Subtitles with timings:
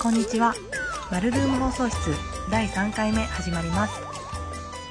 [0.00, 0.54] こんにちは。
[1.10, 1.96] マルルーム放送室
[2.52, 4.00] 第3回目始まります。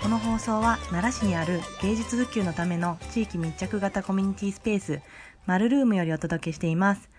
[0.04, 5.02] この放送は奈良市にある芸術普及のための地域密着型コミュニティスペース、
[5.46, 7.10] マルルームよりお届けしています。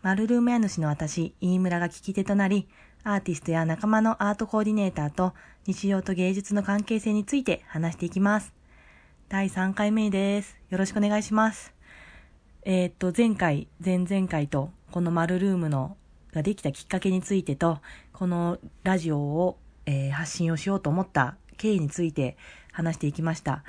[0.00, 2.68] マルルーム家主の私、飯村が聞き手となり、
[3.04, 5.34] アーティストや仲間のアートコーディネーターと
[5.66, 8.54] 日常と芸術の関係性について話していきます。
[9.28, 10.56] 第3回目です。
[10.70, 11.74] よろしくお願いします。
[12.62, 15.98] えーっと、前回、前々回と、このマルルームの
[16.32, 17.78] ができたきっかけについてと、
[18.12, 22.36] このラジオを、えー発信をしようと思った経緯について
[22.72, 23.64] 話していきました。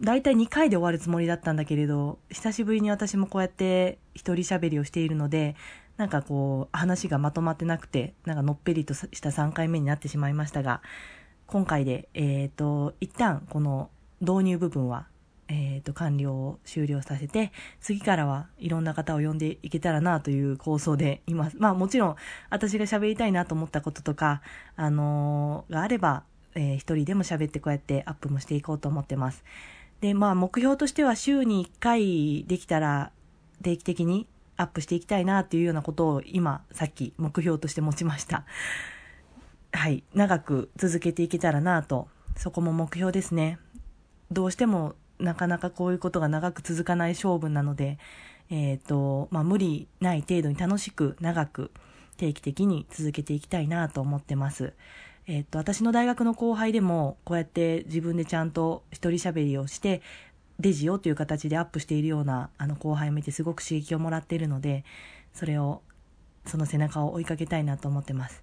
[0.00, 5.54] だいたい2回で終わるつもりだったんだけれど、久しぶりに私もこうやって一人喋りをしているので、
[5.96, 10.82] なんかこう、話がまとまってなくて、なんかのっぺりとした3回目になってしまいましたが、
[11.46, 13.90] 今回で、えっ、と、一旦この
[14.20, 15.06] 導入部分は、
[15.54, 21.56] えっ、と、完了を終了させて、次からはいろんな方を呼んでいけたらなという構想でいます。
[21.58, 22.16] まあもちろん、
[22.48, 24.40] 私が喋りたいなと思ったこととか、
[24.76, 29.44] あのーがあれば、えー一人でも喋ってこうやってアップもしていこうと思ってます。
[30.00, 33.12] で、まあ目標としては週に1回できたら
[33.62, 38.46] 定期的にアップしていきたいなっていうようなことを今、さっき目標として持ちました。
[39.72, 40.02] はい。
[40.14, 43.58] 長く続けていけたらなと、そこも目標ですね。
[44.30, 47.98] どうしてもなかなかこういうことが長く続かない勝負なので、
[48.50, 51.70] えっ、と、まあ、無理ない程度に楽しく長く
[52.16, 54.74] 定期的に続けていきたいなと思ってます。
[55.26, 60.02] えっ、と、私の大学の後輩でもこうやって自分でちゃんと一人喋りをして、
[60.60, 64.84] デジオという形でアップしているようなあの後輩を見てすごく刺激をもらっているので、
[65.32, 65.82] それを、
[66.46, 68.42] その背中を追いかけたいなと思ってます。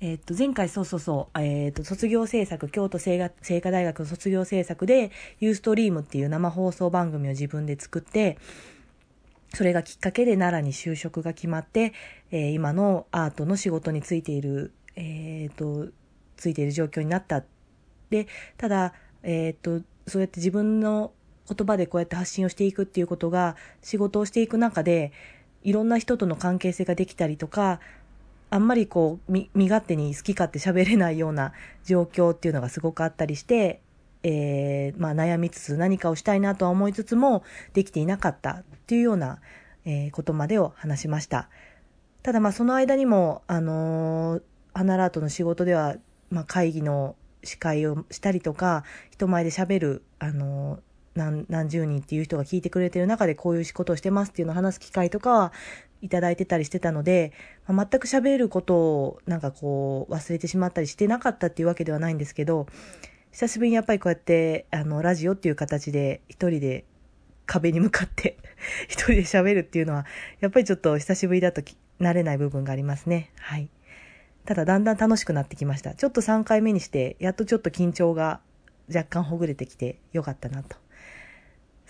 [0.00, 8.38] えっと、前回そうそうそう、えっと、卒業制作、京都聖華聖華大学の卒業制作で、ユーストリームっていう生放送番組を自分で作って、
[9.52, 11.92] それがきっかけで奈良に就職が決まって、
[12.30, 15.88] えー今のアートの仕事についている、えっと、
[16.38, 17.44] ついている状況になった。
[18.08, 21.12] で、ただ、えっと、そうやって自分の
[21.46, 25.12] 言葉でこうやって発信をしていくっていうことが、仕事をしていく中で、
[25.62, 27.80] いろんな人との関係性ができたりとか、
[28.50, 31.52] あんまりこう、み身勝手に好き勝手喋れないような
[31.84, 33.80] 状況っていうのがすごくあったりして、
[34.22, 39.40] えーまあ悩みつつ何かをしたいなとは思いつつも、できていなかったっていうような、
[39.84, 41.48] えーことまでを話しました。
[42.22, 44.42] ただまあその間にも、あのー、
[44.74, 45.96] アナラートの仕事では、
[46.30, 50.80] まあ会議の司会をしたりとか、人前で喋る、あのー
[51.20, 55.52] 何何十人っていう人が聞いてくれてる中でこういう仕事をしてますっていうのを話す機会とかは
[56.02, 57.32] いただいてたりしてたので、
[57.66, 62.66] まあ全く喋ることをなんかこう忘れてしまったりしてなかったっていうわけではないんですけど、
[63.32, 66.84] 久しぶりにやっぱりこうやってあのラジオっていう形で一人で
[67.46, 68.38] 壁に向かって
[68.88, 70.06] 一人で喋るっていうのは
[70.40, 71.62] やっぱりちょっと久しぶりだと
[72.00, 73.30] 慣れない部分がありますね。
[73.38, 73.68] はい。
[74.46, 75.94] ただだんだん楽しくなってきました。
[75.94, 78.40] ちょっと3回目にしてやっとちょっと緊張が
[78.88, 80.76] 若干ほぐれてきてよかったなと。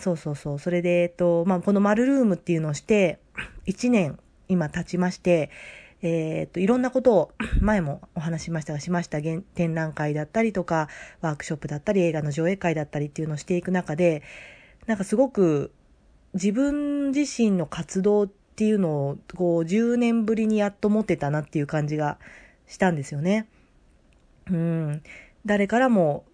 [0.00, 0.58] そうそうそう。
[0.58, 3.20] それで、えっと、まあ、このマルームっていうのをして、
[3.66, 4.18] 1年
[4.48, 5.50] 今経ちまして、
[6.02, 10.88] えーっと、いろんなことを、 前もお話しましたが、しました展覧会だったりとか、
[11.20, 14.22] ワークショップだったり、映画の上映会だったりっていうのをしていく中で、
[14.86, 15.72] なんかすごく
[16.34, 22.18] 自分自身の活動っていうのを、こう、10年ぶりにやっと持ってたなっていう感じが
[22.66, 23.48] したんですよね。
[24.50, 25.02] うん。
[25.44, 26.24] 誰からも、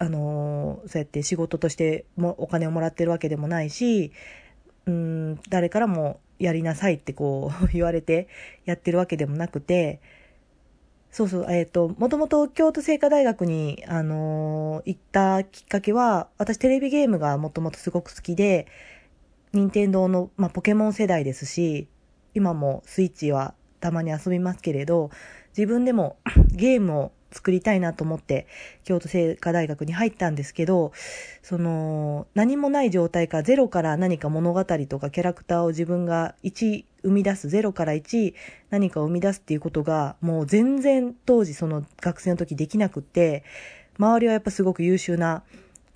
[0.00, 4.12] あのそうやって仕事としてもお金をもらってるわけでもないし、
[4.86, 8.26] うん、誰からもやりなさいってこう 言われて
[8.64, 10.00] やってるわけでもなくて、
[11.10, 18.68] そうそう、えっ、と、もともと京都聖華大学に、あのー行ったきっかけは、私テレビゲームがもともとすごく好きで、
[19.52, 21.88] 任天堂の、まあ、ポケモン世代ですし、
[22.34, 25.10] 今もスイッチはたまに遊びますけれど、
[25.56, 26.16] 自分でも
[26.54, 28.46] ゲームを作りたいなと思って、
[28.84, 30.92] 京都聖華大学に入ったんですけど、
[31.42, 38.34] その、何もない状態かゼロから何か物語とかキャラクターを自分が1生み出す、ゼロから1
[38.70, 43.44] 何かを生み出すっていうことが、もう全然当時その学生の時できなくって、
[43.98, 45.42] 周りはやっぱすごく優秀な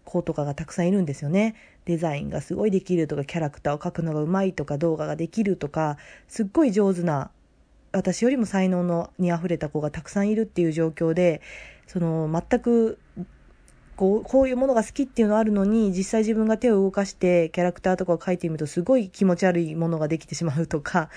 [0.04, 1.54] 子とかがたくさんいるんですよね。
[1.84, 5.98] デザインがすごいできるとか、キャラクターを描くのがうまいとか、動画ができるとか、
[6.28, 7.30] すっごい上手な、
[7.94, 11.40] 私よりも才能のに溢れた子がたくさんいるっていう状況で、
[11.86, 12.98] その全く
[13.96, 21.10] こうこういうものが好きっていうのはあるのに実際自分が手を動かしてキャラクターとかを描いてみるとすごい気持ち悪いものができてしまうとか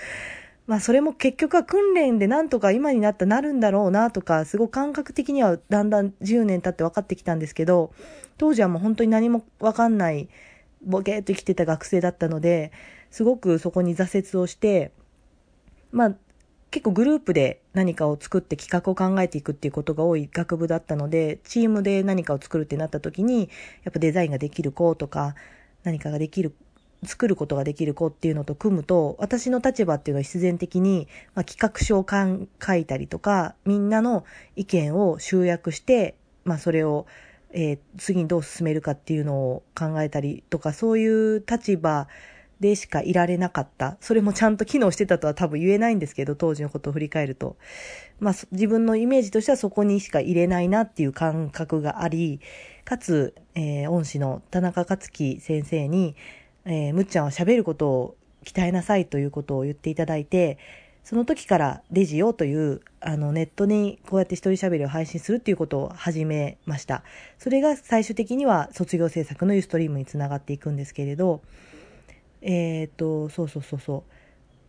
[0.66, 7.92] まあそれも結局は訓練でなんとか今になったなるんだろうなとかすごい感覚的にはだんだん10年経って分かってきたんですけど
[8.36, 10.28] 当時はもう本当に何も分かんない
[10.82, 12.70] ボケーっと生きてた学生だったので
[13.10, 14.92] すごくそこに挫折をして
[15.90, 16.14] まあ
[16.70, 23.48] 結構グループで何かを作って企画を考えていくっていうことが多い学部だったので、チームで何かを作るってなった時に、
[23.84, 25.34] やっぱデザインができる子とか、
[25.82, 26.54] 何かができる、
[27.04, 34.24] 作ることができる子っていうのと組むと、私の立場っていうのは必然的に、まあ、企画書を書いたりとか、みんなの
[34.54, 37.06] 意見を集約して、まあそれを、
[37.50, 42.08] えー、次にどう進めるかっていうのを考えたりとか、そういう立場
[42.60, 43.96] でしかいられなかった。
[44.00, 47.56] それもちゃんと機能してたとは多分言えないんですけど、当時のことを振り返ると。
[48.20, 52.40] まあ、自分のイメージとしてはそこにしか入れないなっていう感覚があり、
[52.84, 56.16] かつ、えー、恩師の田中克樹先生に、
[56.64, 60.58] えー、むっちゃんは喋ることを鍛えなさいということを言っていただいて、
[61.04, 67.02] その時からレジオという、あの、ネットにこうやって一人喋りを配信するっていうことを始めました。
[67.38, 71.40] それが最終的には卒業制作のユーストリームにつながっていくんですけれど、
[72.42, 74.12] えっ、と、そうそうそうそう。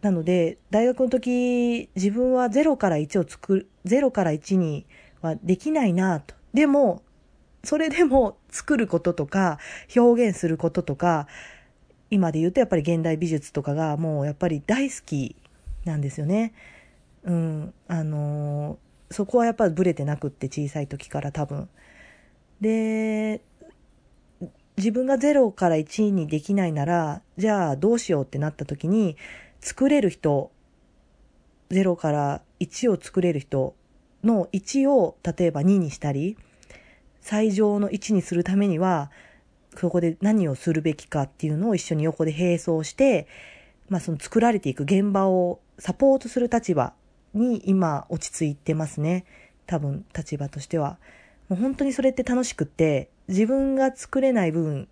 [0.02, 4.86] なので、大学の時、自分は0から1を作る、0から1に
[5.22, 6.36] はできないなと。
[6.54, 7.02] でも、
[7.64, 9.60] それでも作ることとか、
[9.96, 11.28] 表現することとか、
[12.10, 15.36] 今で言うとやっぱり現代美術とかがもうやっぱり大好き
[15.86, 16.54] なんですよね。
[17.24, 21.70] うん、あのー、そこはやっぱりブレてなくって小さい時から多分。
[22.62, 23.42] で、
[24.80, 29.18] 自分が0から1にできないなら、じゃあどうしようってなった時に、
[29.60, 30.52] 作れる人、
[31.70, 33.76] 0から1を作れる人
[34.24, 36.38] の1を例えば2にしたり、
[37.22, 39.12] 最上の1にするためには、
[39.76, 43.28] そこで何をするべきかっていうのを一緒に横で並走して、
[43.90, 46.94] まあその作られていく現場をサポートする立場
[47.34, 49.26] に今落ち着いてますね。
[49.66, 51.00] 多分立場としては。
[51.50, 54.88] もう本当にそれって楽しくって、自分が作れない分、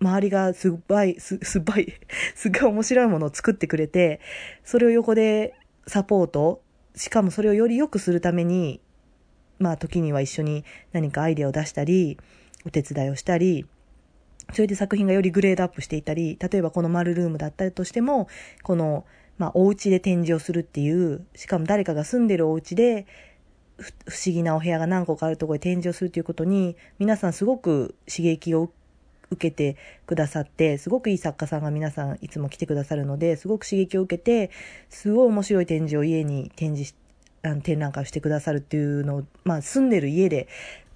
[0.00, 1.94] 周りがすっばい、す、 すっばい、
[2.36, 4.20] すっごい面白いものを作ってくれて、
[4.64, 5.54] それを横で
[5.86, 6.62] サポート、
[6.94, 8.80] しかもそれをより良くするために、
[9.58, 12.18] まあ時には一緒に何かアイデアを出したり、
[12.66, 13.64] お手伝いをしたり、
[14.52, 18.28] それで作品がよりグレードアップしていたり、例えばこの丸ルームだったとしても、
[18.62, 19.06] この、
[19.38, 23.06] まあお家で展示をするっていう、しかも誰かが住んでるお家で、
[24.06, 28.70] 不思議なお部屋が何個かあるところで展示をするということに、皆さんすごく刺激を
[29.30, 29.76] 受けて
[30.06, 34.50] くださって、すごくいい作家さんが皆さんいつも来てくださるので、すごく刺激を受けて、
[34.88, 36.94] すごい面白い展示を家に展示し、
[37.42, 40.46] あの展覧会をしてくださるっていうのを、まあ住んでる家で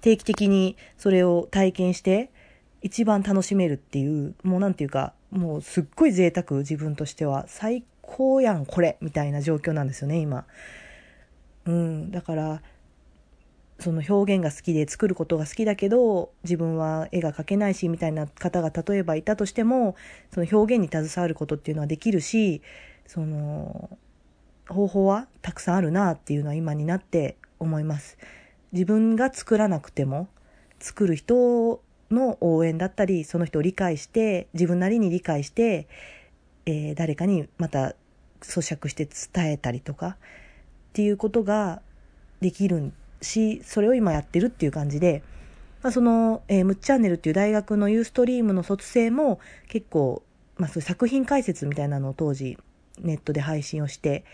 [0.01, 2.29] 定期的にそれを体験して、
[2.81, 10.45] 一番楽しめるっていう、もうなんていうか、もうすっごい贅沢自分としては、最高やんこれみたいな状況なんですよね、今。
[11.65, 12.61] うん、だから、
[13.79, 19.95] その表現が好きで作ることが好きだけど自分は絵が描けないしみたいな方が例えばいたとしても
[20.33, 22.61] その表現に携わることっていうのはできるし
[23.05, 23.97] その
[24.67, 28.17] 方法はたくさんあるなっていうのは今になって思います。
[28.73, 30.27] 自分が作らなくても
[30.79, 31.81] 作る人
[32.11, 35.87] の応援だったりその人を理解して自分なりに理解して、
[36.65, 37.95] えー、誰かにまた
[38.41, 40.15] 咀嚼して伝えたりとかっ
[40.93, 41.81] ていうことが
[42.41, 45.23] できるんし、それを今やってるっていう感じで、
[45.81, 50.23] まあ、その、えー、ムッチャンネルっていう大学のユーストリームの卒生も結構、
[50.57, 52.57] まあ、そういう作品解説みたいなのを当時
[52.99, 54.25] ネットで配信をして、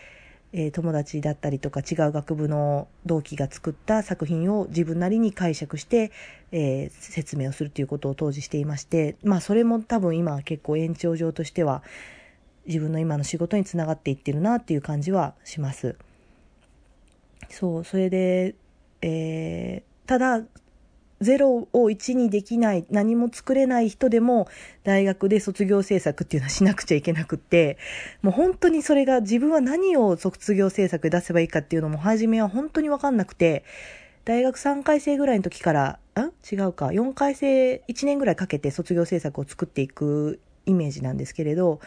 [0.53, 6.11] えー、友達だったりとか違う学部の同期が作った作品を自分なりに解釈して、
[6.51, 11.83] えー、説明をするということを当時していまして、まあそれも多分今結構延長上としては
[12.67, 15.95] 自分の今の仕事につながっていってるなっていう感じはします。
[17.49, 18.55] そう、それで
[19.03, 20.43] えー、ただ、
[21.21, 24.47] 0を1にできない、何も作れない人でも、
[24.83, 27.77] 大学で卒業制作っていうのはしなくちゃいけなくって、
[28.21, 33.63] もう本当にそれが自分は何を卒業制作で出せばいいかっていうのも、初めは本当にわかんなくて、
[34.25, 41.81] 大学3回生ぐらいの時から、あ違うか、4回生、1年ぐらいかけて卒業制作を作っていくイメージなんですけれど、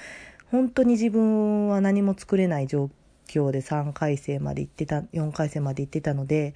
[0.51, 2.91] 本当に自分は何も作れない状
[3.27, 6.55] 況で3回生まで行ってた、4回生まで行ってたので、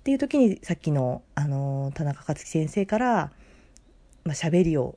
[0.00, 3.32] っていう時にさっきの、あの、田中克樹先生から、
[4.24, 4.96] まあ、喋りを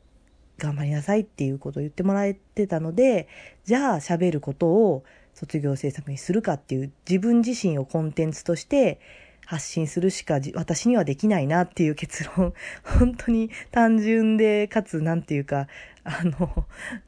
[0.58, 3.28] 頑張りなさいっていうことを言ってもらえてたので、
[3.66, 9.02] じゃあ喋ることを卒業制作にするかっていう自分自身をコンテンツとして
[9.46, 12.54] 発信するしか私にはできないなっていう結論。
[12.84, 15.68] 本当に単純で、かつなんていうか、
[16.06, 16.66] あの、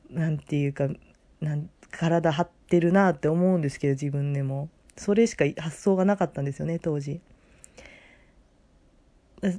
[0.10, 0.90] なんていうか、
[1.40, 4.70] なん体張ってるなって思うんですけど、自分でも。
[4.98, 7.22] それしか発想がなかったんですよね、当時。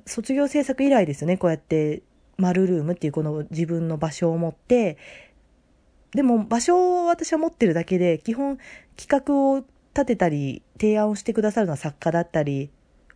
[0.07, 2.02] 卒業制作以来ですよね、こうやって、
[2.38, 4.99] 丸ルームっていうこの自分の場所を持って、
[6.12, 8.59] でも場所を私は持ってるだけで、基本
[8.97, 9.64] 企画を
[9.97, 12.69] 立てたり提案をしてくださるのは作家だったり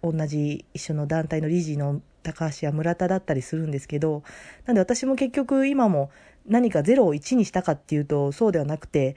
[0.03, 4.23] 同じ一緒の団体の理事の高橋や村田だったりするんですけど
[4.65, 6.11] なんで私も結局今も
[6.47, 9.17] 何か0を1にしたかっていうとそうではなくて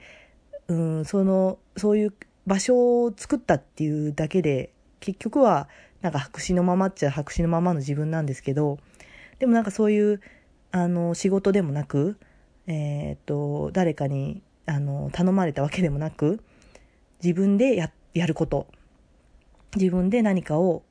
[0.68, 2.14] うんそのそういう
[2.46, 4.70] 場所を作ったっていうだけで
[5.00, 5.68] 結局は
[6.04, 8.78] なんか白紙のままっちゃ白紙のままの自分なんですけど
[9.38, 10.20] でもなんかそういう
[10.70, 12.18] あの仕事でもなく、
[12.66, 16.44] えー、っと誰かにあの頼まれたわけでもなく
[17.22, 18.66] 自分でややること。
[19.76, 20.82] 自分で何かを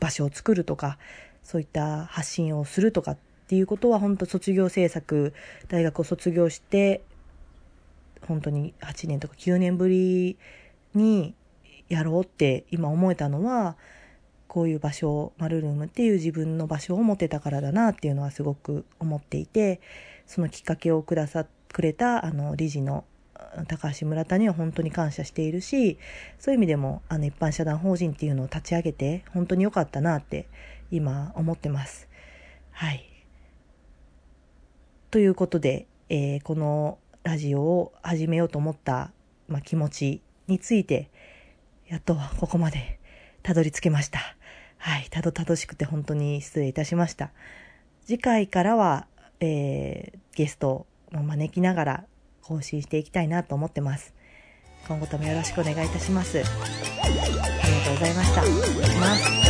[0.00, 0.98] 場所を作るとか
[1.44, 5.32] そういった発信をするとかっていうことは本当卒業制作
[5.68, 7.00] 大学を卒業して
[8.26, 10.36] 本当に8年とか9年ぶり
[10.94, 11.34] に
[11.88, 13.76] やろうって今思えたのは
[14.48, 19.80] こういう場所マルルームっていう自分の場所を持てたからだなっていうのはすごく思っていて
[20.26, 23.04] そのきっかけをくださくれたあの理事の
[23.66, 25.98] 高橋村田には本当に感謝しているし
[26.38, 30.46] そういう意味でもあの一般社団法人っていうのを立ち上げて本当に良かったなって
[30.90, 32.08] 今思ってます。
[32.70, 33.04] はい。
[35.10, 39.12] ということで、えー、このラジオを始めようと思った、
[39.48, 41.10] まあ、気持ちについて
[41.88, 42.98] やっとここまで
[43.42, 44.37] たどり着けました。
[44.78, 45.06] はい。
[45.10, 47.30] たどたどしくて本当に失礼いたしました。
[48.06, 49.06] 次回からは、
[49.40, 52.04] えー、ゲストを招きながら
[52.42, 54.14] 更新していきたいなと思ってます。
[54.86, 56.38] 今後ともよろしくお願いいたします。
[56.38, 57.24] ありが
[57.84, 58.42] とうございました。
[58.42, 59.47] いします。